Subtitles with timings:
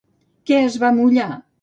[0.51, 1.31] Què es va mullar?